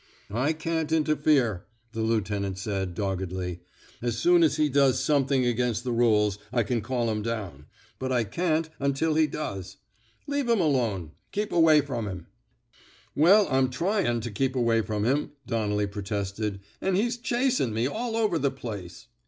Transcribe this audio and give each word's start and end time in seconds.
I 0.33 0.53
can't 0.53 0.91
interfere,*' 0.91 1.63
the 1.91 2.01
lieutenant 2.01 2.57
said, 2.57 2.95
doggedly. 2.95 3.59
As 4.01 4.17
soon 4.17 4.41
as 4.41 4.55
he 4.55 4.67
does 4.67 4.99
some 4.99 5.27
thing 5.27 5.45
against 5.45 5.85
rules, 5.85 6.39
I 6.51 6.63
can 6.63 6.81
call 6.81 7.11
him 7.11 7.21
down. 7.21 7.67
But 7.99 8.11
I 8.11 8.23
can't, 8.23 8.67
until 8.79 9.13
he 9.13 9.27
does. 9.27 9.77
Leave 10.25 10.49
him 10.49 10.59
alone. 10.59 11.11
Keep 11.31 11.51
away 11.51 11.81
from 11.81 12.07
him." 12.07 12.25
Well, 13.13 13.47
I'm 13.51 13.69
tryin' 13.69 14.21
to 14.21 14.31
keep 14.31 14.55
away 14.55 14.81
from 14.81 15.03
him," 15.03 15.33
Donnelly 15.45 15.85
protested, 15.85 16.61
an' 16.81 16.95
he's 16.95 17.15
chasin' 17.17 17.71
me 17.71 17.85
all 17.87 18.15
over 18.17 18.39
the 18.39 18.49
place." 18.49 19.05